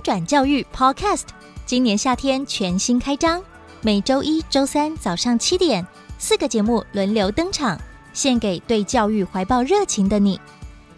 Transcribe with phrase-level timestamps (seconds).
[0.00, 1.24] 转教育 Podcast，
[1.66, 3.42] 今年夏天全新开张，
[3.82, 5.86] 每周一、周三早上七点，
[6.18, 7.78] 四个节目轮流登场，
[8.12, 10.40] 献给对教育怀抱热情的你。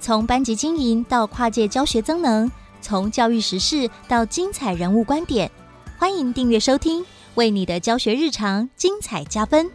[0.01, 2.51] 从班级经营到跨界教学增能，
[2.81, 5.51] 从教育时事到精彩人物观点，
[5.99, 9.71] 欢迎订阅收听，为你的教学日常精彩加分。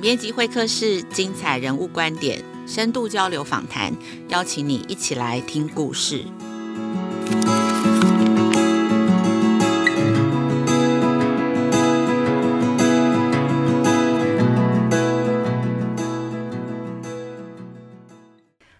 [0.00, 3.94] 总编辑会客室，精彩人物观点，深度交流访谈，
[4.28, 6.24] 邀请你一起来听故事。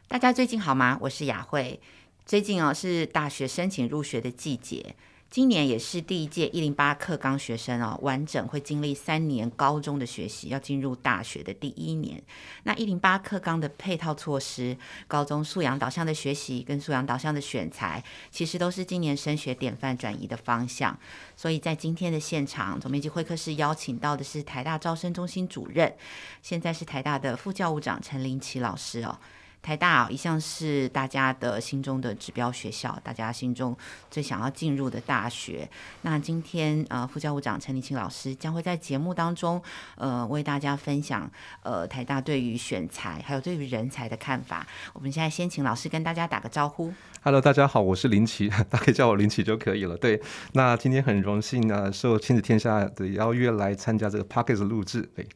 [0.09, 0.97] 大家最近好吗？
[1.03, 1.83] 我是雅慧。
[2.25, 4.97] 最近哦，是大学申请入学的季节。
[5.31, 12.21] 今年也是第一届一零八课纲学生哦，完整会经历三年高中的学习，要进入大学的第一年。
[12.65, 20.99] 那一零八课纲的配套措施，高中素养导向的学习跟素养导向的选材，其实都是今年升学典范转移的方向。
[21.37, 25.95] 所以在今天的现场，总编辑会客室邀请到的是台大招生中心主任，
[26.43, 29.17] 现在是台大的副教务长陈林琪老师哦。
[29.63, 33.77] 台大一向是大家的心中的指标学校，大家心中
[34.11, 35.69] 最想要进入的大学。
[36.03, 39.63] 那今天呃，副教务长陈立清老师将会在节目当中
[39.97, 41.31] 呃，为大家分享
[41.63, 44.67] 呃台大对于选才还有对于人才的看法。
[44.95, 46.93] 我们现在先请老师跟大家打个招呼。
[47.23, 49.95] Hello，大家好，我是林奇，大家可以叫我林奇就可以了。
[49.99, 50.21] 对，
[50.55, 55.03] 那今天很荣幸呢，受亲子天下的邀约来参加这个 Podcast 录制。
[55.15, 55.29] 对。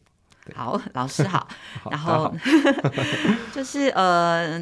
[0.54, 1.48] 好，老师好。
[1.90, 2.34] 然后
[3.54, 4.60] 就是呃，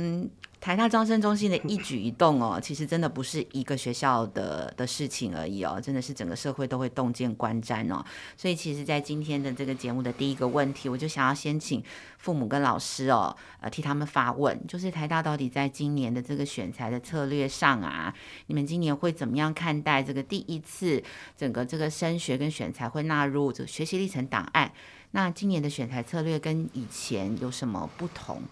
[0.60, 8.04] 台大招生中心的一举一动哦，其实真的不是一个学校的的事情而已哦，真的是整个社会都会洞见观瞻哦。
[8.36, 11.82] 所以其实，在今天的这个节目的第一个问题，我就想要先请
[12.18, 18.14] 父母跟老师哦，呃，替他们发问，就是台大到底在今年的这个选材的策略上啊，
[18.46, 21.02] 你们今年会怎么样看待这个第一次
[21.36, 24.72] 整个这个升学跟选材会纳入这个学习历程档案？
[25.12, 28.42] 那今年的选材策略跟以前有什么不同？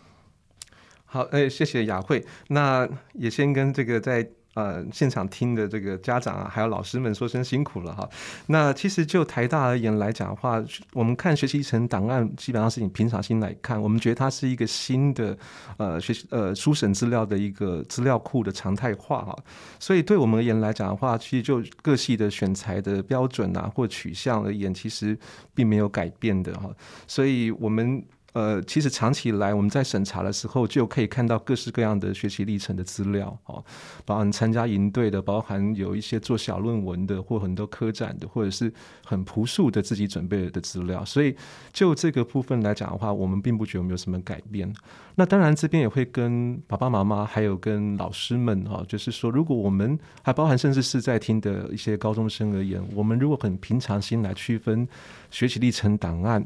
[1.05, 2.25] 好，哎，谢谢雅慧。
[2.49, 4.31] 那也先跟这个在。
[4.61, 8.09] 呃，现场听的这个家长啊，还有老师们说声辛苦了哈。
[8.47, 10.63] 那其实就台大而言来讲的话，
[10.93, 15.37] 我们看学习成档案，基本上是以平常心来看，我们觉得它是一个新的
[15.77, 19.37] 呃学习呃书审资料的一个资料库的常态化哈。
[19.79, 25.19] 所以对我们而言来讲的话，其实就各系的选材的标准啊或取向而言，其实
[25.55, 26.71] 并没有改变的哈。
[27.07, 28.05] 所以我们。
[28.33, 33.65] 呃，其实长期以来，我们在审查的时候就可以看到各式各样的学习历程的资料，哦，
[34.05, 38.73] 包含参加营队的，包含有一些做小论文的，或很多科展的，或者是
[39.05, 41.05] 很朴素的自己准备的资料。
[41.05, 41.35] 所以
[41.73, 44.73] 就这个部分来讲的话，我们并不觉得有没有什么改变。
[45.17, 54.87] 那当然，这边也会跟爸爸妈妈还有跟老师们，哈，就是说，如果我们还包含甚至是在听的一些高中生而言，我们如果很平常心来区分
[55.31, 56.45] 学习历程档案。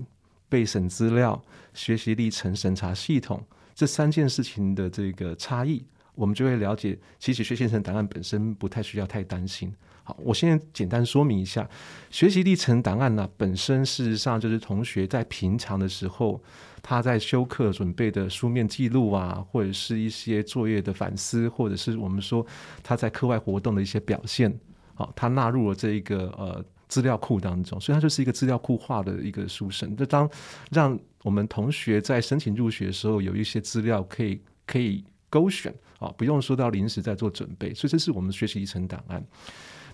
[0.54, 1.42] 备审资料、
[1.72, 3.44] 学习历程审查系统
[3.75, 5.84] 这三件事情的这个差异，
[6.15, 9.75] 我们就会了解，其实学习历程档案本身不太需要太担心。
[10.04, 11.69] 好，我现在简单说明一下，
[12.09, 16.41] 学习历程档案呢，本身事实上就是同学在平常的时候，
[16.81, 22.47] 他在修课准备的书面记录啊，或者是一些作业的反思，或者是我们说
[22.81, 24.56] 他在课外活动的一些表现，
[24.94, 26.64] 好，他纳入了这一个呃。
[26.94, 29.97] 资料库当中，所以它就是一个资料库化的一个书生。
[29.97, 30.31] 就当
[30.71, 37.75] 让我们同学在申请入学的时候，有一些资料可以可以勾选啊，不用说到临时在做准备。
[37.75, 39.21] 所以这是我们学习一层档案。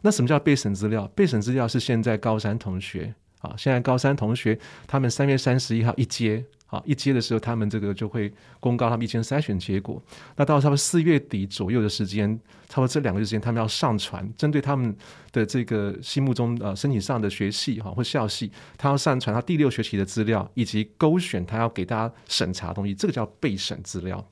[0.02, 1.06] 那什么叫备审资料？
[1.14, 6.44] 备审资料是现在高三同学啊，现在高三同学他们三月三十一号一接。
[6.70, 10.00] 啊，一接的时候，他们这个就会公告他们一些筛选结果。
[10.36, 14.96] 那到差不多四月底左右的时间，差不多这两个月时间，他们要上传针对他们
[15.32, 24.24] 的这个心目中呃申请上的学系哈或校系，他要上传他第六学期的资料，以及勾选他要给大家审查的东西，这个叫备审资料。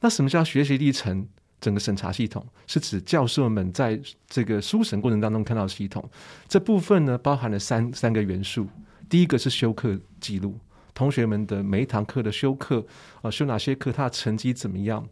[0.00, 1.28] 那什么叫学习历程？
[1.64, 6.06] 整个审查系统是指教授们在这个书审过程当中看到的系统。
[6.46, 8.66] 这部分呢，包含了三三个元素。
[9.08, 10.58] 第一个是修课记录。
[10.92, 12.84] 同学们的每一堂课的修课，
[13.22, 15.08] 啊，修哪些课，他的成绩怎么样？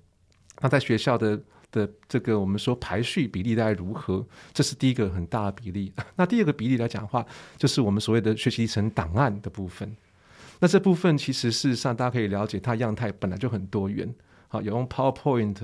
[0.60, 1.40] 那在学校的
[1.70, 4.22] 的这个我们说排序比例大概如何？
[4.52, 5.90] 这是第一个很大的比例。
[6.16, 7.25] 那第二个比例来讲的话，
[7.56, 9.96] 就是我们所谓的学习历程档案的部分。
[10.60, 14.14] 那这部分其实事实上大家可以了解，它样态本来就很多元。
[14.52, 15.56] 好，有用 PowerPoint，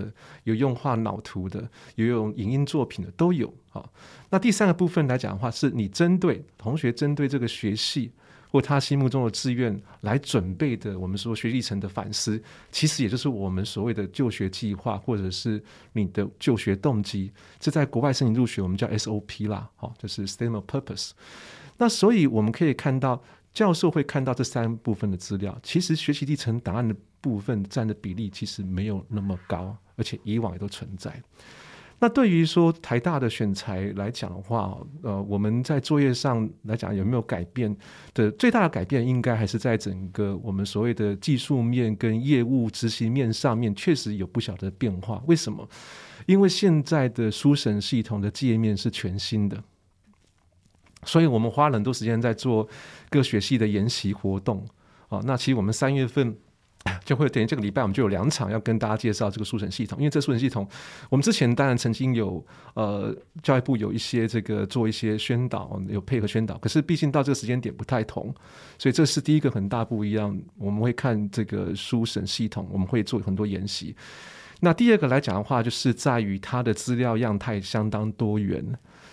[0.45, 3.53] 有用画脑图的，有用影音作品的，都有。
[3.69, 3.93] 好，
[4.31, 8.11] 那第三个部分来讲的话，是你针对同学针对这个学系
[8.51, 12.43] 或他心目中的志愿来准备的，我们说学历程的反思，
[12.73, 15.63] 其实也就是我们所谓的就学计划，或者是
[15.93, 17.31] 你的就学动机。
[17.61, 21.11] 这在国外申请入学，我们叫 SOP 啦，好，就是 s t a t e m e n t Purpose。
[21.77, 31.21] 那所以我们可以看到，教授会看到这三部分的资料，其实学习历程档案的部分占的比例其实没有那么高，而且以往也都存在。
[32.01, 37.77] 那对于说台大的选才来讲的话，呃，我们在作业上来讲有没有改变
[38.15, 38.31] 的？
[38.33, 45.21] 最大的改变应该还是在整个我们所谓的技术面跟业务执行面上面，确实有不小的变化。
[45.27, 45.69] 为什么？
[46.27, 49.61] 因为现在的书审系统的界面是全新的。
[51.05, 52.69] 所以我们花了很多时间在做
[53.11, 54.67] 各学系的研习活动
[55.09, 55.21] 啊。
[55.25, 56.37] 那其实我们三月份
[57.05, 59.99] 就会等于这个礼拜，我们就有两场要跟大家介绍这个书审系统。
[59.99, 60.67] 因为这书审系统，
[61.11, 62.43] 我们之前当然曾经有
[62.75, 66.57] 呃教育部有一些这个做一些宣导，有配合宣导。
[66.59, 68.33] 可是毕竟到这个时间点不太同，
[68.79, 70.39] 所以这是第一个很大不一样。
[70.57, 73.95] 我们会看这个书审系统，我们会做很多研习。
[74.61, 78.65] 那第二个来讲的话，就是在于它的资料样态相当多元。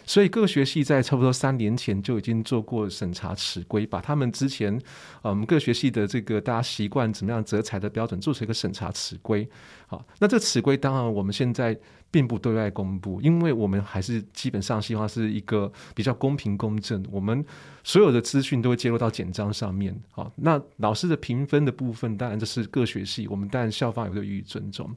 [0.05, 4.79] 所以各学系在差不多三年前就已经做过审查尺规，把他们之前
[5.23, 9.47] 嗯各学系的这个大家习惯怎么样择才的标准做成一个审查尺规。
[9.87, 11.77] 好，那这尺规当然我们现在
[12.09, 17.43] 并不对外公布，因为我们还是基本上希望是一个比较公平公正，我们
[17.83, 19.95] 所有的资讯都会接入到简章上面。
[20.11, 24.95] 好，那老师的评分的部分，当然这是各学系，我们当然校方也会予以尊重。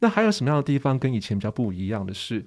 [0.00, 2.44] 那还有什么样的地方跟以前比较不一样的是？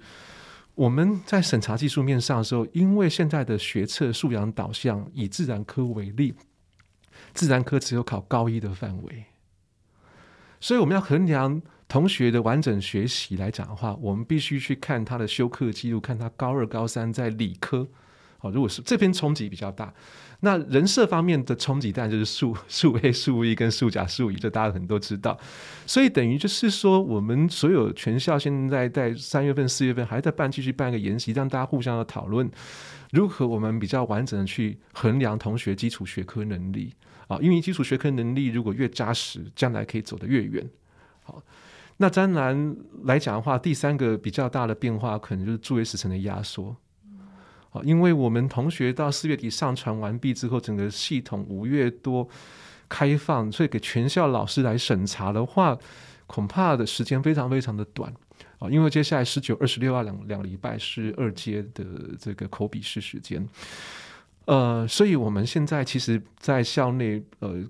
[0.75, 6.33] 我们在审查技术面上的时候，因为现在的学测素养导向，以自然科为例，
[7.33, 9.25] 自然科只有考高一的范围，
[10.59, 17.87] 所以我们要衡量同学的完整学习来讲的话，我们必须去看他的修课记录，看他高二、高三在理科。
[18.39, 19.93] 哦，如果是这边冲击比较大。
[20.45, 25.39] 那人设方面的冲击，当然就是数 数 A、数 E 跟数甲、数乙，这大家很多知道。
[25.87, 32.51] 所以等于就是说，我们所有全校现在在三月份、四月份还在办，继续办一个研习，让大家互相的讨论，
[33.11, 36.93] 如何我们比较完整的去衡量同学基础学科能力
[37.29, 37.39] 啊。
[37.41, 40.69] 因为基础学科能力如果越扎实，将来可以走得越远。
[41.23, 41.41] 好，
[41.95, 46.75] 那当然来讲的话，第三个比较大的变化，可能就是作业时程的压缩。
[47.73, 52.29] 啊因为我们同学到四月底上传完毕之后，整个系统五月多
[52.87, 55.77] 开放，所以给全校老师来审查的话，
[56.27, 58.13] 恐怕的时间非常非常的短
[58.59, 58.69] 啊。
[58.69, 61.83] 因为接下来十九、二十六啊两两礼拜是二阶的
[62.19, 63.45] 这个口笔试时间，
[64.45, 67.63] 呃，所以我们现在其实，在校内呃。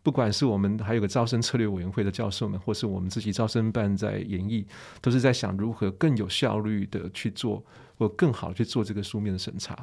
[0.00, 4.64] 不管是我们还有个招生策略委员会的教授们，或是我们自己招生办在研议，
[5.02, 7.62] 都是在想如何更有效率的去做，
[7.98, 9.76] 或更好去做这个书面的审查。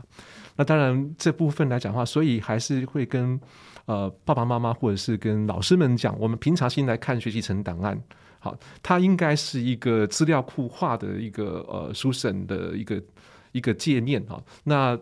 [0.56, 3.40] 那当然这部分来讲的话，所以还是会跟
[3.86, 8.02] 呃爸爸妈妈或者是跟老师们讲，我们平常心来看学习成档案，
[8.40, 13.04] 好，它应该是一个资料库化的一个呃书审的一个
[13.52, 14.42] 一个界面啊。
[14.64, 14.98] 那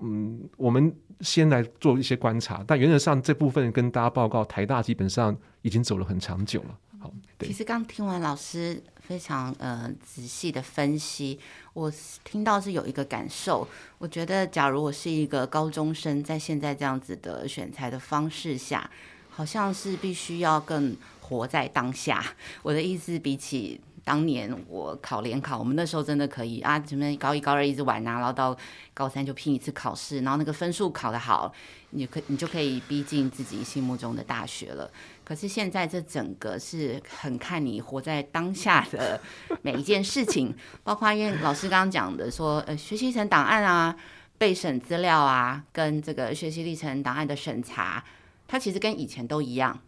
[0.00, 0.94] 嗯，我们。
[1.20, 6.78] 先来做一些观察，但原则上这部分跟大家报告，台大基本上已经走了很长久了。
[7.00, 11.38] 好，其实刚听完老师非常呃仔细的分析，
[11.72, 11.92] 我
[12.24, 13.66] 听到是有一个感受，
[13.98, 18.90] 我觉得假如我是一个高中生，在现在这样子的选材的方式下，
[19.30, 22.24] 好像是必须要更活在当下。
[22.62, 23.80] 我的意思，比起。
[24.04, 28.56] 当年我考联考，我们那时候真的可以啊，什么高一高二一直玩啊，然后到
[28.94, 31.52] 高三就拼一次考试，然后那个分数考得好，
[31.90, 34.90] 你可你就可以逼近自己心目中的大学了。
[35.28, 39.20] 可是现在这整个是很看你活在当下的
[39.60, 43.94] 每一件事情，包括因为老师刚刚讲的说，呃，学习成档案啊、
[44.38, 48.02] 备审资料啊，跟这个学习历程档案的审查，
[48.46, 49.78] 它其实跟以前都一样。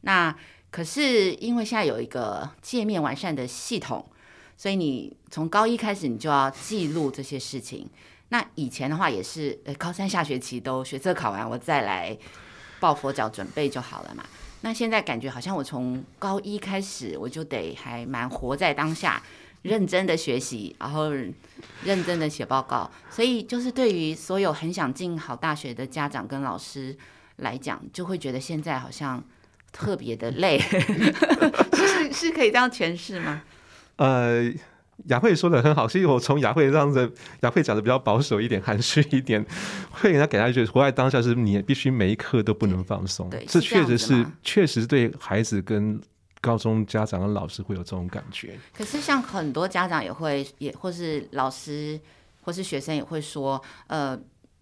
[0.00, 0.34] 那
[0.72, 4.04] 可是因为现在有一个界面完善的系统，
[4.56, 7.88] 所以你从高一开始你就要记录这些事情。
[8.30, 12.18] 那以前的话也是，呃，高三下学期都学测考完，我再来
[12.80, 14.24] 抱佛脚准备就好了嘛。
[14.62, 19.22] 那现在感觉好像我从高一开始，我就得还蛮活在当下，
[19.62, 21.10] 认真的学习，然后
[21.84, 22.90] 认真的写报告。
[23.10, 26.96] 所以就是对于所有很想进好大学的家长跟老师
[27.36, 29.22] 来讲，就会觉得现在好像。
[29.72, 33.40] 特别的累， 是是可以这样诠释吗？
[33.98, 34.52] 呃，
[35.06, 39.44] 雅慧说的很好，所以我从雅慧这样子，雅慧讲的比较保守一点，含蓄一点，
[39.90, 43.28] 会给他给他一句：活在当下，是你必须每一刻都不能放松。
[43.30, 46.00] 对，这确实是确实对孩子跟
[46.40, 48.58] 高中家长跟老师会有这种感觉。
[48.72, 51.98] 可是像很多家长也会，也或是老师
[52.42, 54.18] 或是学生也会说，呃。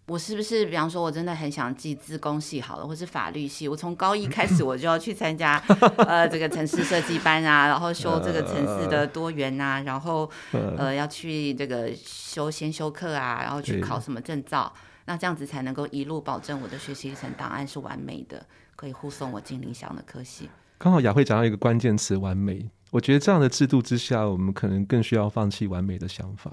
[0.08, 3.68] 我是不是，比方说，我真的很想进自工系好了，或是法律系？
[3.68, 5.62] 我从高一开始我就要去参加
[6.08, 14.72] 呃这个城市设计班啊，然后修这个城市的多元啊，然后呃要去这个修先修课啊，然后去考什么证照？
[15.04, 18.44] 那这样子才能够一路保证我的学习历程档案是完美的，
[18.76, 20.48] 可以护送我进理想的科系。
[20.78, 26.50] 刚好雅慧讲到一个关键词“完美”，我觉得这样的制度之下，我们可能更需要放弃完美的想法。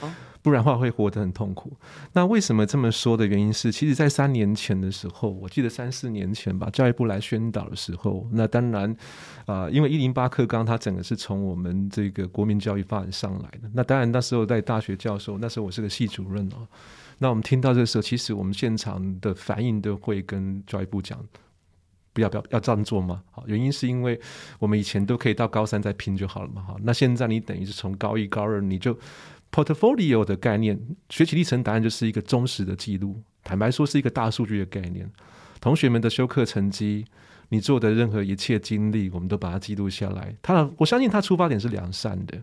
[0.00, 0.10] 哦
[0.46, 1.76] 不然的话会活得很痛苦。
[2.12, 8.96] 那为什么这么说的原因是，其实，在三年前的时候，我记得三四年前吧，教育部来宣导的时候，那当然，
[9.46, 13.68] 啊、因为一零八课纲它整个是从我们这个国民教育发展上来的。
[13.74, 16.68] 那当然那时候在大学教授，那时候我是个系主任哦。
[17.18, 21.18] 那我们听到这个时候，其实我们现场的反应都会跟教育部讲，
[22.12, 23.20] 不要不要要这样做吗？
[23.32, 24.20] 好，原因是因为
[24.60, 26.62] 我们以前都可以到高三再拼就好了嘛。
[26.62, 28.96] 好，那现在你等于是从高一高二你就。
[29.56, 33.22] Portfolio 的概念，学习历程答案就是一个忠实的记录。
[33.42, 35.10] 坦白说，是一个大数据的概念。
[35.62, 37.06] 同学们的修课成绩，
[37.48, 40.36] 你做的任何一切经历，我们都把它记录下来。
[40.42, 42.36] 他，我相信他出发点是良善的。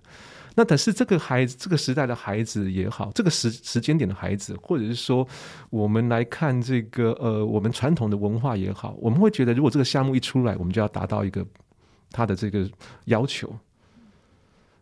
[0.55, 5.27] 那但是这个孩子，这个时代的孩子也好，这个时时间点的孩子，或者是说，
[5.69, 11.45] 我们来看这个呃，我们传统的文化也好，我们会觉得，如果这个项目一出来，我们就要达到一个
[12.09, 12.67] 他的这个
[13.05, 13.55] 要求。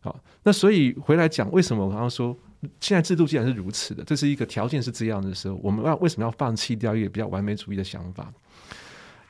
[0.01, 2.35] 好，那所以回来讲，为什么我刚刚说
[2.79, 8.33] 现在制度既然是如此的，这是一个条件是这样的时候，我们要为什么要放弃掉一个比较完美主义的想法？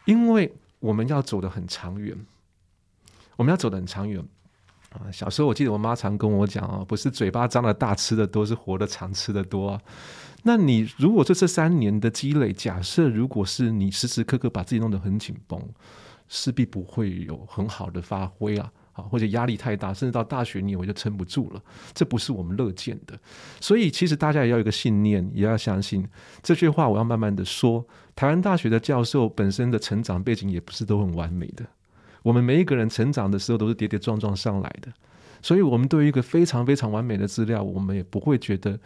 [0.06, 2.18] 因为我们要走得很长远，
[3.36, 4.24] 我们要走得很长远
[4.92, 5.12] 啊！
[5.12, 9.82] 小时候我记得我妈常跟我讲啊，不是嘴巴张得大吃得多，是活得长吃得多啊。
[10.44, 15.62] 那你如果说这三年的积累，假设如果是你时时刻刻把自己弄得很紧绷，
[16.28, 18.72] 势必不会有很好的发挥啊。
[19.02, 21.62] 或者压力太大，甚至到大学你我就撑不住了，
[21.94, 23.20] 这不是我们乐见的。
[23.60, 26.08] 所以，其实大家也要有一个信念，也要相信
[26.42, 26.88] 这句话。
[26.88, 31.66] 我要慢慢的说，台湾大学的教授本身的成长背景也不是都很完美的。
[32.24, 34.92] 我们每一个人成长的时候都是跌跌撞撞上来的，
[35.42, 38.80] 所以我们对于一个非常非常完美的资料，我们也不会觉得，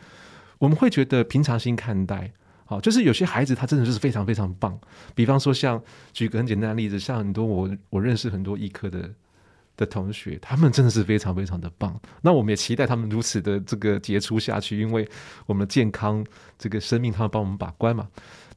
[0.57, 2.31] 我们会觉得平常心看待。
[2.67, 4.79] 好，就是有些孩子他真的就是非常非常棒。
[5.13, 5.79] 比方说，像
[6.13, 9.07] 举个很简单的例子，像很多我我认识很多医科的。
[9.77, 12.00] 的同学，他们真的是非常非常的棒。
[12.22, 15.08] 那我们也期待他们如此的这个杰出下去，因为
[15.46, 16.25] 我们的健康
[16.58, 18.08] 这个生命，他们帮我们把关嘛。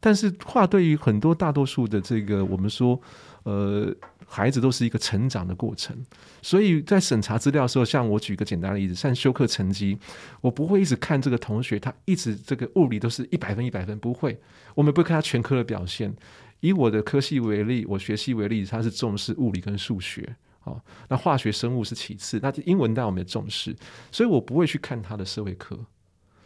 [0.00, 3.00] 但是话对于很多大多数的这个，我们说，
[3.42, 3.92] 呃，
[4.24, 5.96] 孩子都是一个成长的过程。
[6.40, 9.98] 所以在审查资料的时候，像我举个简单的例子，像修课成绩，
[10.40, 14.40] 我不会一直看这个同学，他一直这个物理都是一百分一百分，不会。
[14.76, 16.14] 我们不会看他全科的表现。
[16.60, 20.36] 以我的科系为例，我学系为例，他是重视物理跟数学。
[20.68, 23.74] 哦，那化学生物是其次，那英文当然我们也重视，
[24.12, 25.78] 所以我不会去看他的社会课，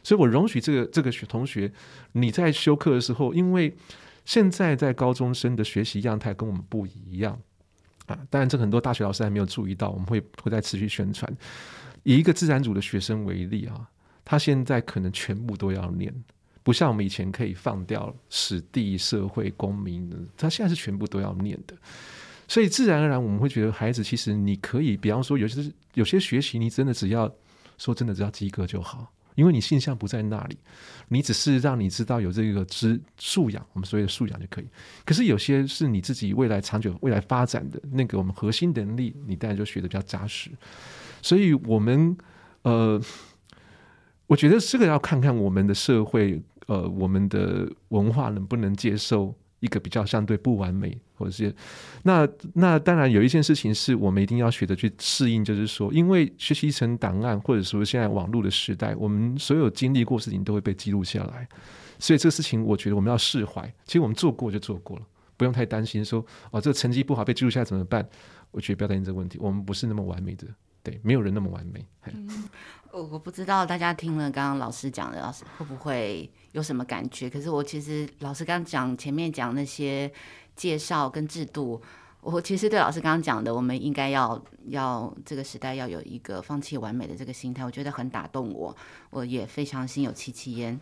[0.03, 1.73] 所以我容许这个这个学同学
[2.13, 3.77] 你在修课的时候，因为
[4.25, 7.39] 现在在高中生的学习样态跟我们不一样
[8.07, 11.31] 啊，当然这很多大学老师还没有注意到，我们会会再持续宣传。
[12.05, 13.89] 以一个自然组的学生为例啊，
[14.25, 16.13] 他现在可能全部都要念，
[16.63, 21.77] 不像我们以前可以放掉史地、社会、公民，他现在是全部都要念的。
[22.53, 27.35] 所以自然而然，我们会觉得孩子其实你可以，比方说有些有些学习，你真的只要
[27.79, 30.59] 说真的只要及格就好，因为你性向不在那里，
[31.09, 34.67] 你只是让你知道有这个知素养，我们所谓的素养就可以。
[35.07, 40.51] 可是有些是你自己未来长久未来发展的那个我们核心能力，你当然就学的比较扎实。
[41.23, 42.15] 所以我们
[42.65, 43.01] 呃，
[44.27, 49.35] 我觉得这个要看看我们的社会呃，我们的文化能不能接受。
[49.63, 51.55] 一个比较相对不完美，或者是
[52.03, 61.49] 那那当然有一件事情是我们一定要学着去适应，就是说，因为学习成档案，或者说现在网络的时代，我们所有经历过事情都会被记录下来，
[62.01, 63.63] 所以这个事情我觉得我们要释怀。
[63.87, 68.05] 其实我们做过就做过了，不用太担心说哦，这个成绩不好被记录下来怎么办？
[68.51, 70.47] 我觉得不要担心这个问题，我们不是那么完美的，
[70.83, 71.87] 对，没有人那么完美。
[72.93, 76.31] 我不知道大家听了刚刚老师讲的，老师会不会？
[76.53, 77.31] 有什么感觉？
[77.31, 80.13] 可是我其实老师刚讲前面讲那些
[80.55, 81.81] 介绍跟制度，
[82.21, 88.77] 我其实对老师刚刚讲的，我们应该要要这个时代要有一个放弃完美的这个心态，我觉得很打动我，
[89.09, 90.79] 我也非常心有戚戚焉。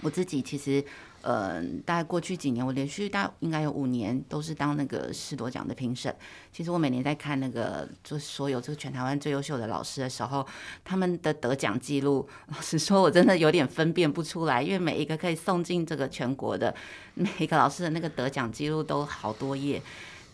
[0.00, 0.84] 我自己其实。
[1.28, 6.14] 呃，大概过去几年，我连续大应该有五年都是当那个师铎奖的评审。
[6.50, 10.46] 其实我每年在看那个，就所有这个全台湾最优秀的老师的时候，
[10.82, 16.74] 他们的得奖记录，老实说，我真的有点分辨不出来，因为每一个可以送进这个全国的
[17.12, 19.82] 每一个老师的那个得奖记录都好多页。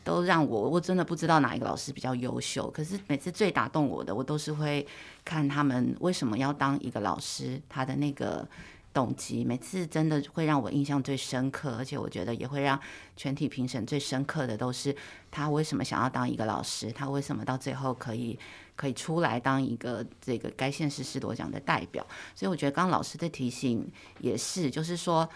[0.05, 2.71] 都让我我真的不知道哪一个老师比较优秀。
[2.71, 4.87] 可是每次最打动我的，我都是会
[5.25, 8.47] 看他们为什么要当一个老师，他的那个。
[8.95, 12.81] 动机每次真的会让我印象最深刻，而且我觉得也会让
[13.17, 14.95] 全体评审最深刻的都是
[15.31, 18.39] 他为什么想要当一个老师，他为什么到最后可以
[18.77, 22.07] 可以出来当一个这个该县市师铎奖的代表。
[22.37, 23.87] 所以我觉得刚刚老师的提醒
[24.21, 25.29] 也是，就是说，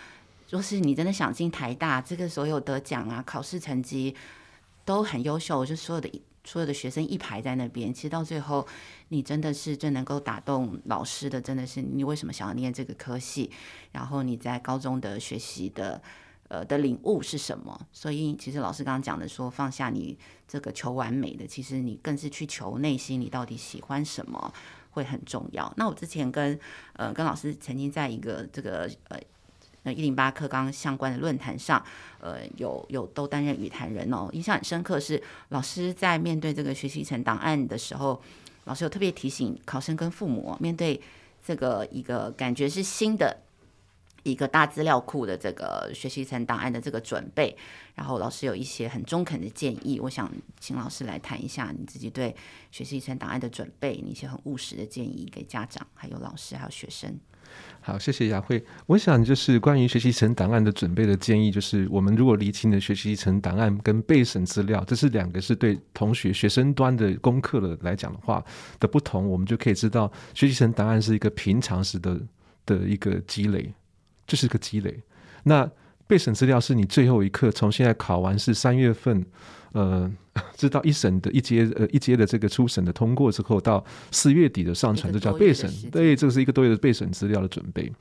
[0.48, 4.14] 若是你真的想进台大，这个所有得奖啊，考试成绩
[4.84, 6.22] 都很优秀，就所有的。
[6.48, 8.66] 所有的学生一排在那边，其实到最后，
[9.08, 13.50] 你真的是最能够打动老师的，真的是你为什么想要念这个科系，
[13.92, 16.00] 然后你在高中的学习的，
[16.48, 17.78] 呃的领悟是什么？
[17.92, 24.50] 所以其实老师刚刚讲的说，放下你这个求完美的，其实你更是去求内心，你到底喜欢什么
[24.92, 25.70] 会很重要。
[25.76, 26.58] 那我之前跟
[26.94, 29.20] 呃跟老师曾经在一个这个呃。
[29.96, 31.84] 一零八课纲相关的论坛上，
[32.20, 38.20] 呃，有有都担任语谈人哦，印象很深刻是老师在面对这个学习历程档案的时候，
[38.64, 41.00] 老师有特别提醒考生跟父母，面对
[41.44, 43.38] 这个一个感觉是新的
[44.24, 47.56] 一个大资料库的这个学习历程档案的这个准备，
[47.94, 50.30] 然后老师有一些很中肯的建议，我想
[50.60, 52.34] 请老师来谈一下你自己对
[52.70, 57.18] 学习历程档案的准备，你一些很务实的建议给家长、还有老师、还有学生。
[57.80, 58.62] 好，谢谢雅慧。
[58.86, 68.44] 我想就是关于学习成档案的准备的建议，就是我们如果厘清了学习成档案跟备审资料，这是两个是对同学学生端的功课了来讲的话
[68.78, 72.20] 的不同，我们就可以知道学习成档案是一个平常时的
[72.66, 73.72] 的一个积累，
[74.26, 75.02] 这、就是一个积累。
[75.44, 75.70] 那
[76.08, 79.24] 备审资料是你最后一刻，从现在考完是三月份。
[79.72, 80.10] 呃，
[80.56, 85.70] 知道一审的一阶呃一阶的这个初审的通过之后，到四月底的上传，这叫备审。
[85.92, 87.92] 对，这个是一个多月的备审资料的准备。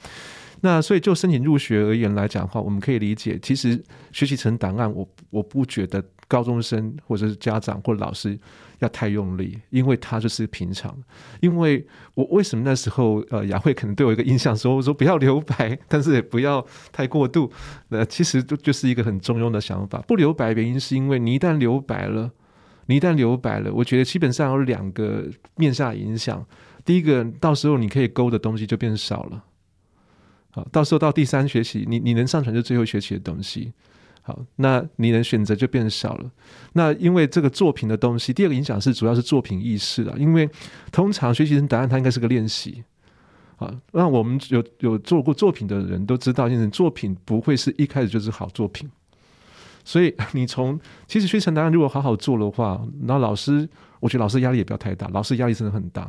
[0.62, 3.84] 那所以就申请入学而言来讲的话，我们可以理解，其实
[4.14, 8.38] 学习成档案，我我不觉得高中生或者是家长或老师
[8.80, 10.96] 要太用力，因为他就是平常。
[11.40, 17.52] 因为我为什么那时候呃雅慧可能对我一个印象说，我说不要留白，但是也不要太过度。
[17.90, 20.00] 那其实就就是一个很中庸的想法。
[20.08, 22.30] 不留白原因是因为你一旦留白了，
[22.88, 26.46] 你一旦留白了，我觉得基本上有两个面向影响。
[26.86, 29.44] 第一个，到时候你可以勾的东西就变少了。
[30.52, 33.74] 好，到时候到第三学期，你你能上传就最后学期的东西。
[34.28, 36.30] 好，那你的选择就变少了。
[36.74, 40.13] 那因为这个作品的东西，第二个影响是主要是作品意识啊。
[40.20, 40.50] 因为
[40.92, 42.84] 通常学习生答案它应该是个练习。
[43.56, 48.90] 啊，那我们有有做过作品的人都知道，就是作品不会是一开始就是好作品。
[49.88, 53.69] 所以你从其实学习历程档案如果好好做的话，那老师。
[54.00, 56.04] 我觉得老师压力也不要太大，老师压力真的很大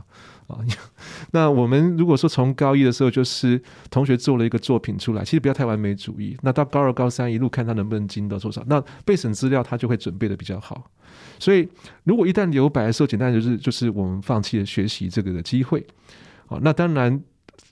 [0.46, 0.58] 啊。
[1.32, 6.36] 那我们如果说从高一的时候，就是同学做了一个作品出来，其实不要太完美主义。
[6.42, 10.90] 那到高二、高三一路看他能不能精到多少，那备审资料他就会准备的比较好。
[11.38, 11.66] 所以
[12.04, 15.82] 如果一旦留白的时候，简单就是就是我们放弃了学习这个的机会。
[16.44, 17.18] 好，那当然，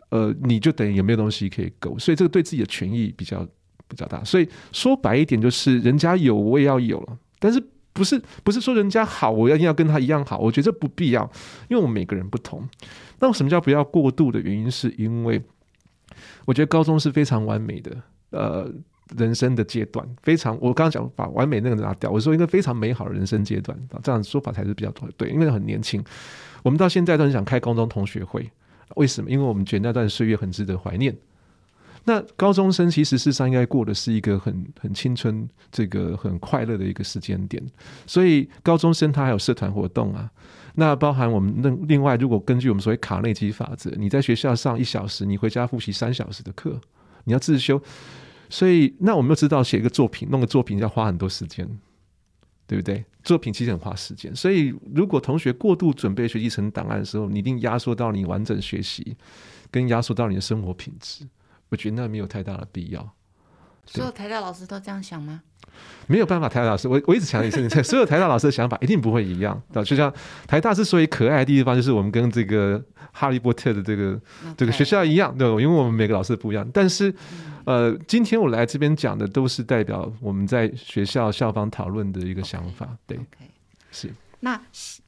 [0.08, 3.46] 呃，你就等于有没有东西可以勾，所以这个对自己的权益比较
[3.88, 4.22] 比较大。
[4.24, 7.62] 所以说白一点，就是人家有我也要有了，但是。
[7.96, 11.22] 不是不是说人家好，我要要跟他一样好，我觉得这不必要，
[11.66, 12.62] 因为我们每个人不同。
[13.20, 15.42] 那什么叫不要过度的原因，是因为
[16.44, 17.96] 我觉得高中是非常完美的，
[18.32, 18.70] 呃，
[19.16, 20.54] 人生的阶段非常。
[20.60, 26.04] 我刚刚讲把完美那个拿掉，我说一个非常美好的人生阶段，这样说法才是比较对，因为很年轻。
[26.62, 28.46] 我们到现在都很想开高中同学会，
[28.96, 29.30] 为什么？
[29.30, 31.16] 因为我们觉得那段岁月很值得怀念。
[32.08, 37.60] 那高中生其实事实上应该过的是一个很很青春、这个很快乐的一个时间点，
[38.06, 40.30] 所以高中生他还有社团活动啊。
[40.76, 46.80] 那包含我们另另外，如果根据我们所谓卡内基法则，你在学校上一小时，你回家复习三小时的课，
[47.24, 47.82] 你要自修。
[48.48, 51.68] 所以那我们又知道写一个作品，弄个作品要花很多时间，
[52.68, 53.04] 对不对？
[53.24, 59.16] 作品其实很花时间，所以如果同学过度准备学习成档案的时候，你一定压缩到你完整学习，
[59.72, 61.26] 跟压缩到你的生活品质。
[61.68, 63.14] 我觉得那没有太大的必要。
[63.84, 65.42] 所有台大老师都这样想吗？
[66.06, 69.60] 没有办法，台大老师，我我一直强调一次， 所有台大老师的想法一定不会一样。
[69.84, 70.12] 就像
[70.46, 74.18] 台大之所以可爱的地方，就是我们跟这个哈利波特的这个
[74.56, 76.68] 这个学校一样，对，因为我们每个老师不一样。
[76.72, 77.14] 但是，
[77.64, 83.20] 呃，今天我来这边讲的都是代表我们在学校校方讨论的一个想法，对，
[83.92, 84.10] 是。
[84.40, 84.60] 那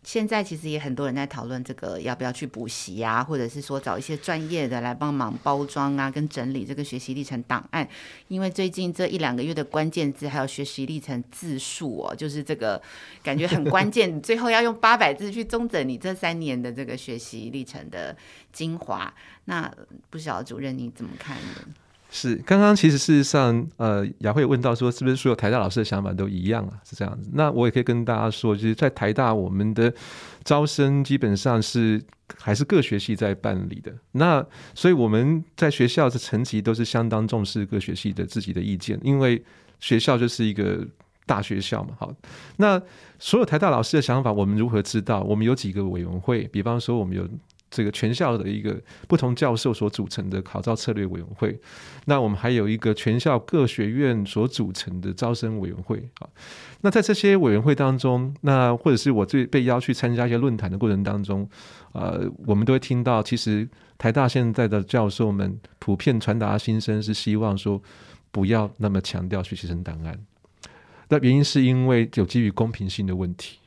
[0.03, 7.87] 现在其实也很多人在讨论这个要不要去补习啊，或者是说找一些专业的来帮忙包装啊，跟整理这个学习历程档案。
[8.29, 12.81] 因为最近这一两个月的关键字还有学习历程字数哦，就是这个
[13.23, 18.17] 感觉很关键， 最后要用八百字去综整你这三年的这个学习历程的
[18.53, 19.13] 精华。
[19.45, 19.71] 那
[20.11, 21.75] 不晓得主任你怎么看呢？
[22.11, 26.81] 是，刚刚其实事实上，呃，雅慧问到说，是不是所有台大老师的想法都一样啊？
[26.83, 27.29] 是这样子。
[27.35, 29.93] 那我也可以跟大家说，就是在台大，我们的
[30.43, 32.03] 招生基本上是
[32.39, 33.93] 还是各学系在办理的。
[34.13, 34.45] 那
[34.75, 39.45] 所以我们在学校的层级都是相当重视各学系的自己的意见，因为
[39.79, 40.87] 学校就是一个
[41.27, 41.91] 大学校嘛。
[41.99, 42.11] 好，
[42.57, 42.81] 那
[43.19, 45.23] 所有台大老师的想法，我们如何知道？
[45.25, 47.29] 我们有几个委员会，比方说我们有。
[47.71, 51.59] 这个全校的一个不同教授所组成的考招策略委员会，
[52.07, 56.29] 那我们还有一个全校各学院所组成的招生委员会啊。
[56.81, 61.49] 那在这些委员会当中，那或者是我最被邀去参加一些论坛的过程当中，
[61.93, 67.83] 呃，我们都会听到，其实台大现在的教授们普遍传达心声是希望说，
[68.31, 70.19] 不要那么强调学习生档案。
[71.09, 73.59] 那原因是因为有基于公平性的问题。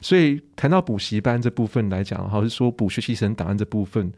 [0.00, 4.12] 所以谈到补习班这部分来讲，还是说补学习成档案这部分，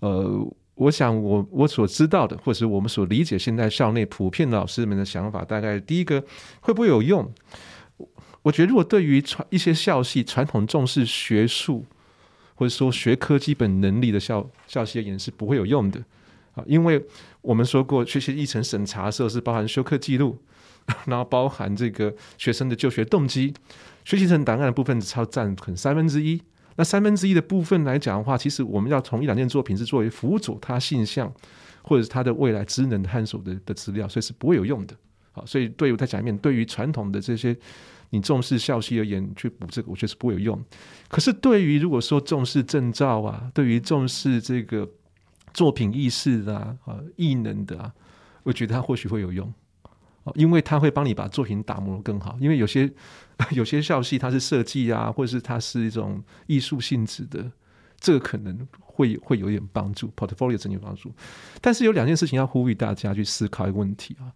[0.00, 6.22] 呃，我想我我所知道的，或者是我们所理解，现在校内普遍老师们的想法，大概第一个
[6.60, 7.32] 会不会有用？
[8.42, 11.84] 我觉得如果对于传一些校系传统重视学术
[12.54, 16.00] 或者说学科基本能力的校校系而言是不会有用的
[16.54, 17.04] 啊，因为
[17.42, 20.38] 我们说过学习历程审查的时候是包含修课记录，
[21.06, 23.52] 然后包含这个学生的就学动机。
[24.06, 26.40] 学习成档案的部分超占可能三分之一，
[26.76, 31.30] 那三分之一的部分来讲的话，其实我们要从一两件作品是作为辅佐他性向
[31.82, 34.94] 或者是他的未来知能探索的的资料，所以是不会有用的。
[35.32, 37.56] 好，所以对于我在讲一面，对于传统的这些
[38.10, 40.64] 你重视校系而言，去补这个，我觉得是不会有用。
[41.08, 44.88] 可是对于如果说重视证照啊，对于重视这个
[45.52, 47.92] 作品意识的啊、啊异能的啊，
[48.44, 49.52] 我觉得它或许会有用。
[50.34, 52.90] 因为他会帮你把作品打磨得更好，因为有些
[53.52, 57.50] 有些校系它是设计啊，或者是它是一种艺术性质的，
[58.00, 61.12] 这个可能会会有点帮助，portfolio 真有帮助。
[61.60, 64.32] 但是有两件事情要呼吁大家去思考一个问题啊。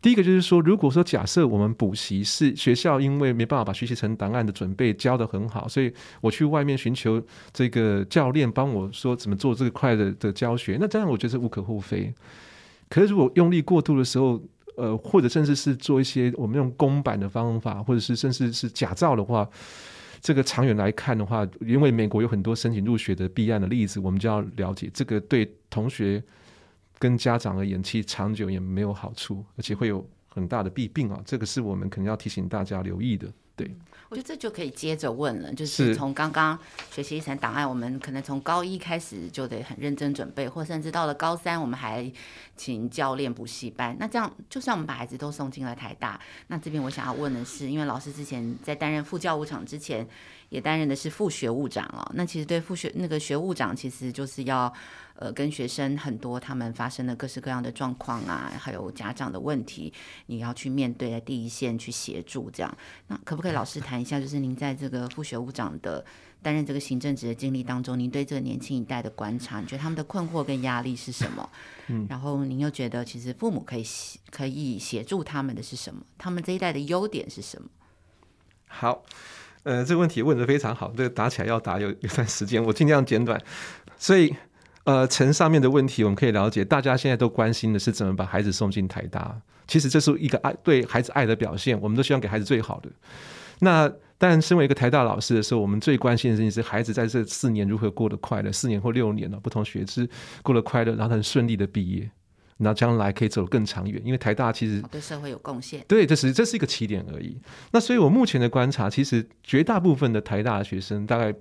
[0.00, 7.20] 第一个就是说，如果说假设我们补习是学校因为没办法把学习成档案的准备教得很好，所以我去外面寻求
[7.52, 12.14] 这个教练帮我说怎么做这个块的的教学，那这样我觉得是无可厚非。
[12.88, 14.40] 可是如果用力过度的时候，
[14.78, 19.48] 呃，或者甚至是做一些我们用公版的方法，或者是甚至是假造的话，
[20.20, 26.22] 这个长远来看的话，因为美国有很多申请入学的弊案的例子，我们就要了解这个对同学
[26.98, 33.26] 跟家长而言，其实长久也没有好处，而且会有很大的弊病啊，这个是我们可能要提醒大家留意的。
[33.56, 33.68] 对，
[34.08, 36.58] 我觉得这就可以接着问了，就是从刚刚
[36.90, 42.10] 学习一层档案，我们可能从高一开始就得很认真准备，或甚至到了高三，我们还
[42.56, 43.94] 请教练补习班。
[44.00, 50.08] 那这样，就算我们把孩子都送进了台大，那这边我想要问的是，因为老师之前在担任副教务长之前，
[50.48, 52.10] 也担任的是副学务长哦。
[52.14, 54.72] 那其实对副学那个学务长，其实就是要。
[55.20, 59.92] 呃，跟学生很多，他们发生的各式各样的状况啊，还有家长的问题，
[60.26, 62.78] 你要去面对，在第一线去协助这样。
[63.08, 66.06] 那可不可以老师谈一下，就是您在这个副学务长的
[66.40, 71.50] 担任这个行政职的经历当中，您对这个年轻一代的观察，你觉得他们的困惑跟压力是什么？
[71.88, 73.84] 嗯，然后您又觉得其实父母可以
[74.30, 76.00] 可以协助他们的是什么？
[76.16, 77.68] 他们这一代的优点是什么？
[78.68, 79.02] 好，
[79.62, 83.40] 呃，这个问题问得非常好，这个答起来要答有有段时间，我尽量简短，
[83.96, 84.34] 所以。
[84.84, 89.38] 呃，从上面的问题，我们可以了解，大家现在都关心的是怎么把孩子送进台大。
[89.66, 92.88] 其实这是一个爱对孩子爱的表现，我们都希望给孩子最好的。
[93.58, 100.08] 那但身为一个台大老师的时候，我们最关心的事情是孩子在这四年如何过得快乐，四年或六年了，不同学制
[100.42, 102.10] 过得快乐，然后很顺利的毕业，
[102.58, 104.00] 然后将来可以走得更长远。
[104.04, 107.36] 因为台大其实对社会有贡献，对，这是这是一个起点而已。
[107.72, 111.34] 那所以我目前的观察，其实绝大部分的台大的学生，大概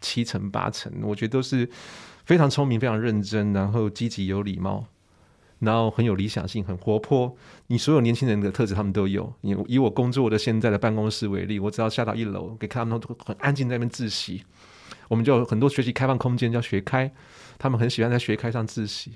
[0.00, 1.68] 七成八成，我觉得都是。
[2.26, 4.84] 非常聪明，非常认真，然后积极有礼貌，
[5.60, 7.32] 然后很有理想性，很活泼。
[7.68, 9.32] 你所有年轻人的特质，他们都有。
[9.42, 14.42] 以以我工作的现在的办公室为例，我只要下到一楼，给他们都很安静在那边自习。
[15.06, 17.08] 我们就有很多学习开放空间，叫学开，
[17.58, 19.12] 他们很喜欢在学开上自习，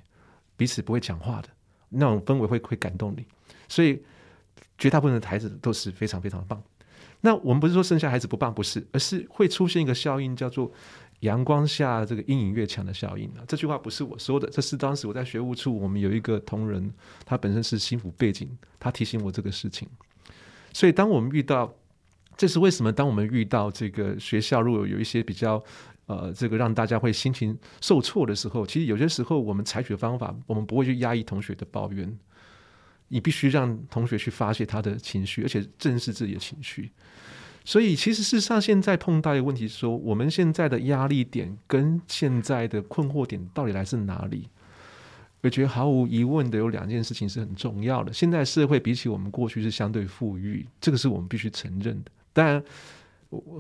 [0.61, 1.49] 彼此不会讲话的
[1.88, 3.25] 那种氛围会会感动你。
[3.66, 4.03] 所以
[4.77, 6.62] 绝大部分的孩子都是非常非常棒。
[7.23, 10.70] 那我们不是说剩下孩子不棒，不是，而是会出现一个效应，叫做。
[11.20, 16.90] 阳光下，这个阴影越强的效应啊，这句话不是我说的，这是当时我在学务处，我们有一个同仁，
[17.27, 19.87] 他本身是心辅背景，他提醒我这个事情。
[20.73, 21.75] 所以，当我们遇到，
[22.38, 22.90] 这是为什么？
[22.90, 25.62] 当我们遇到这个学校，如果有一些比较
[26.11, 32.18] 呃，这个让大家会心情受挫的时候，其实有些时候我们采取的方法，我们不会去压抑同学的抱怨，
[33.07, 36.90] 你必须让同学去发泄他的情绪，而且正视自己的情绪。
[37.64, 44.49] 所以，其实事实上，现在碰到一个问题是说，我们现在的压力点跟现在的困惑点到底来自哪里？
[45.42, 48.12] 我觉得毫无疑问的有两件事情是很重要的。
[48.12, 52.11] 现在社会比起我们过去是相对富裕，这个是我们必须承认的。
[52.33, 52.62] 当然，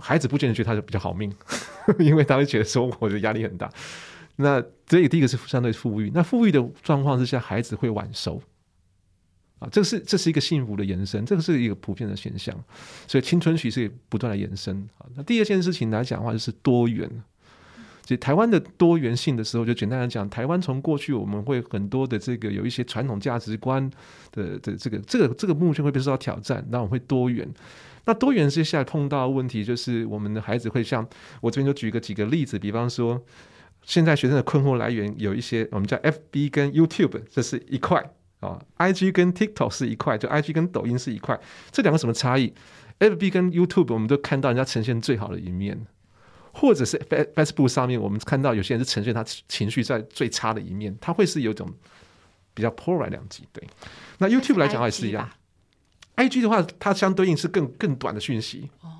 [0.00, 1.32] 孩子不见得觉得他就比较好命，
[1.98, 3.70] 因为他会觉得说我的压力很大。
[4.36, 8.42] 那所以第一个是相对富裕，那富裕的状况之下，孩子会晚熟
[9.58, 12.56] 啊，这是这是一个幸福的延伸，这个是一个普遍的现象。
[13.06, 15.06] 所以青春期是不断的延伸啊。
[15.14, 17.08] 那第二件事情来讲的话，就是多元。
[18.18, 23.88] 台湾的多元性的时候，就简单来讲，台湾从过去我们会很多的这个有一些传统价值观
[24.32, 27.48] 的的这个这个这个目前会被受到挑战，那我们会多元。
[28.04, 31.06] 那多元之下碰到的问题就是，我们的孩子会像
[31.40, 33.22] 我这边就举个几个例子，比方说，
[33.82, 38.10] 现在学生的困惑来源有一些，我们叫 FB 跟 YouTube，这是一块
[38.40, 41.38] 啊，IG 跟 TikTok 是一块，就 IG 跟抖音是一块，
[41.70, 42.52] 这两个什么差异
[42.98, 45.86] ？FB 跟 YouTube 我们都看到人家呈现最好的一面。
[46.52, 46.98] 或者是
[47.36, 51.72] Facebook 上面，我们看到有些人是呈现他情绪在最差的一面，他会是有一种
[52.52, 53.46] 比较 polar 两极。
[53.52, 53.62] 对，
[54.18, 55.30] 那 YouTube 来讲也是一样。
[56.20, 58.70] IG 的话，它相对应是更更短的讯息。
[58.82, 58.90] 哦。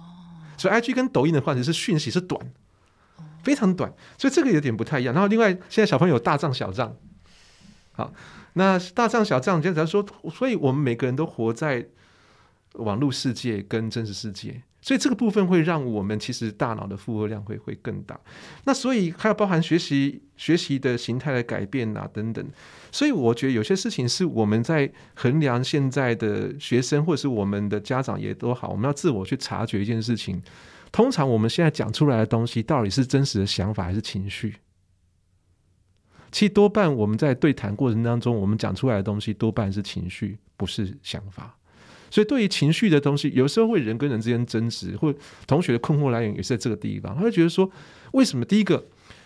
[0.56, 2.40] 所以 IG 跟抖音的话，其实是讯息是短，
[3.42, 3.92] 非常短。
[4.18, 5.14] 所以这个有点不太一样。
[5.14, 6.96] 然后另外，现在小朋友有大账小账。
[7.92, 8.12] 好，
[8.54, 11.86] 那大账小账，就假如说，所以我们每个人都活在
[12.74, 14.62] 网络世界跟真实世界。
[14.82, 18.18] 所以这个部分会让我们其实大脑的负荷量会会更大，
[18.64, 22.44] 那所以还有包含学习学习的形态的改变啊等等，
[22.90, 30.42] 所以我觉得有些事情是我们在衡量现在的学生或者是我们的家长也都好，我们要自我去察觉一件事情。
[30.90, 34.56] 通常我们现在讲出来的东西到底是真实的想法还是情绪？
[36.32, 41.56] 其实多半我们在对谈过程当中，我们讲出来的东西多半是情绪，不是想法。
[42.10, 45.14] 所以，对于情绪的东西，有时候会人跟人之间争执，或
[45.46, 47.14] 同学的困惑来源也是在这个地方。
[47.14, 47.70] 他会觉得说，
[48.12, 48.84] 为什么第一个，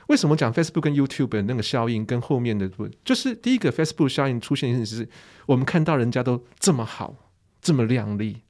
[0.09, 2.70] 为什么讲 Facebook 跟 YouTube 的那个效应跟后面的，
[3.05, 5.09] 就是第一个 Facebook 效应出现，是
[5.47, 7.14] 我们看到人家都这么好，
[7.62, 8.42] 这么亮丽，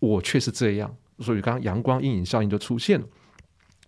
[0.00, 3.06] 我却是这样，所以刚刚阳光阴影效应就出现了。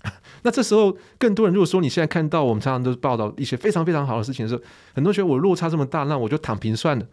[0.43, 4.63] 那这时候，更多人如果说你现在看到我们常常都是报道一些非常非常好的事情的时候，
[4.95, 7.07] 很多人觉得我落差这么大，那我就躺平算了。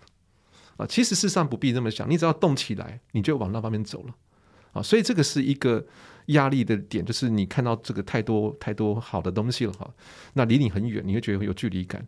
[0.77, 4.15] 啊，其实事实上不必这么想，你只要动起来，你就往那方面走了。
[4.73, 5.85] 啊，所以这个是一个
[6.27, 9.89] 压力的点，就是你看到这个太多太多好的东西了哈，
[10.33, 12.05] 那离你很远，你会觉得有距离感，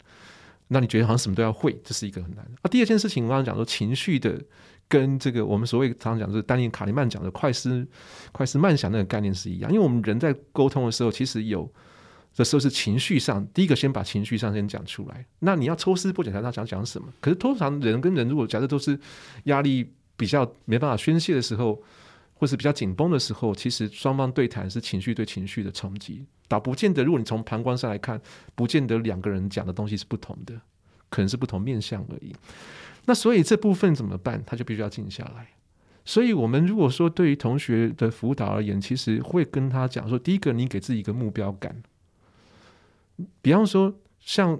[0.68, 2.52] 那你觉得好像什么都要会，这是一个很难的。
[2.62, 4.38] 啊，第二件事情，我刚刚讲说情绪的
[4.90, 7.88] 跟这个我们所谓常常讲就是丹尼卡尼曼讲的快思
[8.34, 11.72] 快思慢想那个概念是一样，因为我们人在沟通的时候，其实有。
[12.38, 15.26] 这时候是情绪上，第一个先把情绪上先讲出来。
[15.40, 17.08] 那你要抽丝剥茧，他想讲什么？
[17.20, 19.00] 可是通常人跟人如果假设都是
[19.46, 21.82] 压力比较没办法宣泄的时候，
[22.36, 27.04] 或是比较紧绷的时候，其实双方对谈是情绪对情绪的冲击，倒不见得。
[27.04, 28.22] 如果你从旁观上来看，
[28.54, 30.54] 不见得两个人讲的东西是不同的，
[31.10, 32.36] 可能是不同面向而已。
[33.06, 34.44] 那所以这部分怎么办？
[34.46, 35.48] 他就必须要静下来。
[36.06, 41.76] 所以，我们如果说对于同学的辅导而言，其实会跟他讲说：第一个，你给自己一个目标感。
[43.42, 44.60] 比方说，像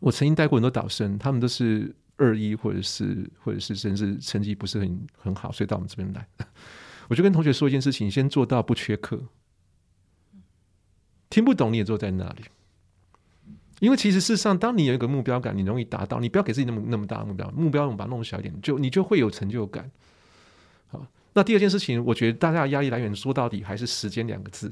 [0.00, 6.26] 我曾经带过很多导生，他们都是二一，或者是或者是甚至成绩不是很很好，所以到我们这边来。
[7.08, 9.20] 我就跟同学说一件事情：先做到不缺课，
[11.28, 12.44] 听不懂你也坐在那里。
[13.80, 16.20] 因为其实事实上，当你有一个目标感，你容易达到。
[16.20, 19.90] 你不要给自己那么那么大的目标，目标我们把它弄小一点，就你就会有成就感。
[20.88, 24.70] 好，那第二件事情，我觉得大家的压力来源说到底还是时间两个字。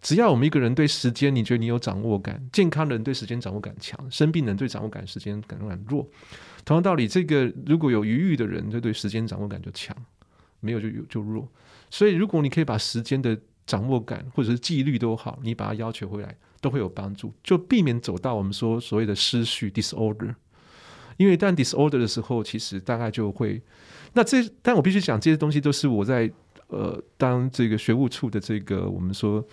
[0.00, 6.08] 只要我们一个人对时间，你觉得你有掌握感，健康的人对时间掌握感强，生病人对掌握感时间感感弱。
[6.64, 9.96] 同样道理，这个如果有余裕的人，就对时间掌握感就强，
[10.60, 11.48] 没有就有就弱。
[11.90, 20.34] 所以，如果你可以把时间的掌握感或者是纪律都好，你把它要求回来，都会有帮助，就避免走到我们说所谓的失序 （disorder）。
[21.16, 23.60] 因为一旦 disorder 的时候，其实大概就会
[24.12, 26.30] 那这，但我必须讲，这些东西都是我在
[26.68, 29.44] 呃当这个学务处的这个我们说。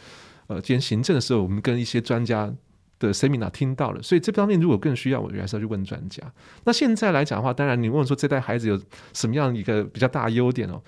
[0.48, 2.54] 呃，今天行政的时候，我们跟一些专家
[3.00, 6.24] 的 seminar 听到了，所以这方面如果更需要，我还是要去问专家。
[6.66, 8.80] 那现在来讲的话，当然你问说这代孩子有
[9.12, 10.80] 什么样一个比较大的优点哦？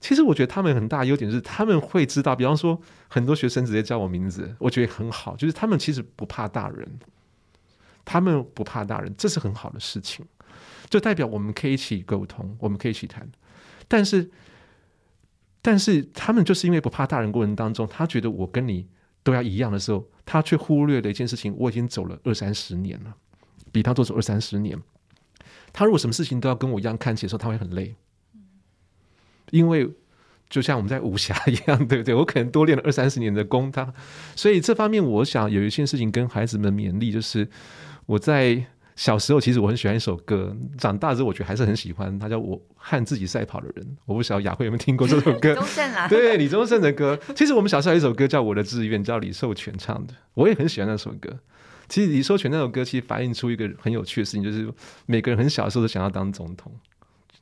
[0.00, 6.88] 其实我觉得他们很大优点是他们会知道，比方说很多学生直接叫我名字，我觉得很好，就是他们其实不怕大人，
[8.04, 10.24] 他们不怕大人，这是很好的事情，
[10.88, 13.28] 就代表我们可以一起沟通，我们可以一起谈，
[13.88, 14.30] 但是。
[15.62, 18.88] 但是他们就是因为不怕大人，过程当中，他觉得我跟你
[19.22, 23.14] 都要一样的时候，他却忽略了一件事情：我已经走了二三十年了，
[23.70, 24.76] 比他多走二三十年。
[25.72, 27.94] 他如果什么事情都要跟我一样看起来的时候，他会很累。
[29.50, 29.88] 因为
[30.50, 32.14] 就像我们在武侠一样，对不对？
[32.14, 33.94] 我可能多练了二三十年的功，他
[34.34, 37.48] 所以这方面，我想有一件事情跟孩子们勉励，就是
[38.06, 43.96] 我在小时候其实我很喜欢一首歌，长大之后我觉得还是很喜欢，它叫我和自己赛跑的人。
[44.04, 45.54] 我不晓得雅慧有没有听过这首歌？
[45.54, 47.18] 宗盛啊， 对，李宗盛的歌。
[47.34, 51.30] 其实我们小时候有一首歌叫《我的志愿》，叫李寿全唱的，我也很喜欢那首歌。
[51.88, 54.70] 其实李寿全那首歌其实反映出一个很有趣的事情，就是
[55.06, 56.70] 每个人很小的时候都想要当总统。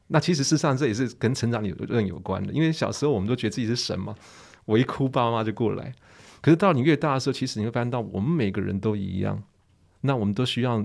[0.06, 4.14] 那其实事实上这也是跟成长理论有关的，因为小时候我们都觉得自己是神嘛，
[4.66, 5.92] 我一哭爸妈就过来。
[6.40, 9.42] 可是到你越大的时候，其实你会发现到我们每个人都一样，
[10.02, 10.84] 那我们都需要。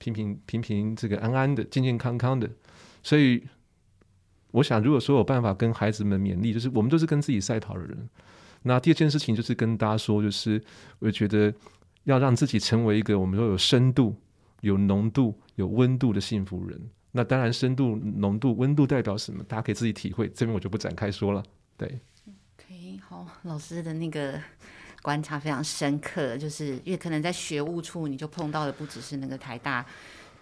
[0.00, 2.50] 平平平平，这个安安的，健健康康的，
[3.02, 3.46] 所以
[4.50, 8.08] 我想，如果说有办法跟孩子们勉励，就是我们都是跟自己赛跑的人。
[8.62, 10.62] 那第二件事情就是跟大家说，就是
[11.00, 11.52] 我觉得
[12.04, 14.16] 要让自己成为一个我们说有深度、
[14.62, 16.80] 有浓度、有温度的幸福人。
[17.12, 19.44] 那当然，深度、浓度、温度代表什么？
[19.44, 21.42] 大家可以自己体会，这边我就不展开说了。
[21.76, 22.00] 对，
[22.56, 24.40] 可以，好，老师的那个。
[25.02, 29.84] 观察非常深刻，就是因为可能在学务处，你就碰到的不只是那个台大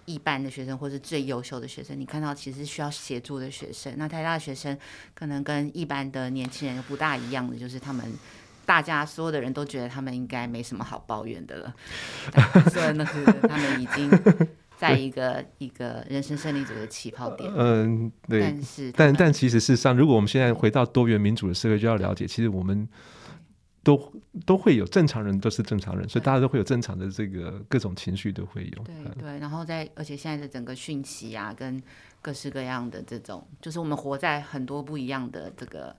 [0.05, 3.95] 一般的学生，或是最优秀的学生，你看到其实需要协助的学生。
[3.97, 4.77] 那台大的学生
[5.15, 8.05] 可能跟一般的年轻人不大一样的，就是他们
[8.67, 11.75] 大家所有的人都觉得他们应该没什么好抱怨的了，
[12.71, 14.11] 所以那是他们已经
[14.77, 17.49] 在一个一个人生胜利者的起跑点。
[17.55, 18.41] 嗯，对。
[18.41, 22.89] 但是，但但其实事实上，如果我们现在回到多元民主的社会，就要了解，其实我们。
[23.89, 24.13] 都
[24.45, 28.83] 都会有正常人，都是正常人，所以大家都会有正常的这个各种情绪都会有。
[28.83, 31.83] 对对，然后在而且现在的整个讯息啊，跟
[32.21, 35.97] 各式各样的这种，就是我们活在很多不一样的这个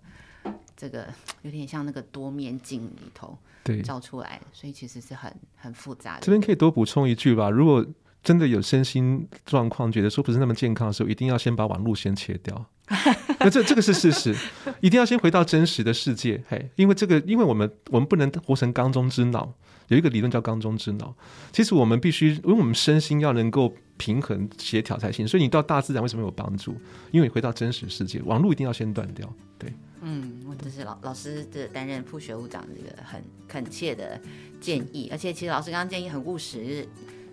[0.78, 1.08] 这个
[1.41, 6.21] 有点像那个多面镜里头，对，照出来，所以其实是很很复杂的。
[6.21, 7.84] 这边可以多补充一句吧，如果
[8.21, 12.63] 真的有身心状况，觉得说不是那么健康的时候，一定要先把网络先切掉。
[13.39, 14.36] 那这这个是事实，
[14.82, 19.54] 一定要先回到真实的世界，嘿，因为这个，因为我们我们不能活成缸中之脑。
[19.89, 21.15] 有一个理论叫缸中之脑，
[21.52, 25.28] 其实我们必须，因为我们身心要能够平衡协调才行。
[25.28, 26.73] 所以你到大自然为什么有帮助？
[27.10, 29.28] 因为你回到真实世界，网络一定要先断掉。
[29.58, 34.21] 对，嗯，我这是老老师的担任副学务长这个很恳切的
[34.62, 36.88] 建议，而且其实老师刚刚建议很务实。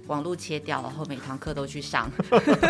[0.06, 2.10] 网络切掉，然后每堂课都去上，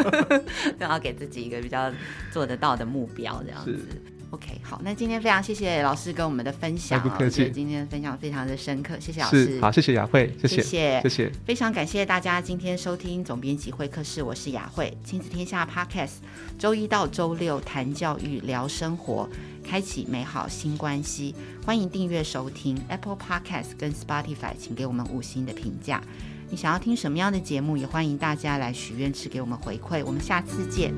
[0.79, 1.93] 然后给自己一个比较
[2.33, 3.87] 做得到的目标，这样子。
[4.31, 7.49] OK，好，那今天非常谢谢老师跟我们的分享，不客气。
[7.49, 9.61] 今天的分享非常的深刻，谢谢老师。
[9.61, 11.33] 好，谢谢雅慧，谢谢，谢谢，谢谢。
[11.45, 16.15] 非常感谢大家今天收听总编辑会客室，我是雅慧，亲子天下 Podcast，
[16.59, 19.29] 周一到周六谈教育，聊生活，
[19.65, 21.33] 开启美好新关系。
[21.65, 26.03] 欢迎订阅收听 Apple Podcast 跟 Spotify，请给我们五星的评价。
[26.49, 27.77] 你想要听什么样的节目？
[27.77, 30.05] 也欢迎大家来许愿池给我们回馈。
[30.05, 30.95] 我们下次见。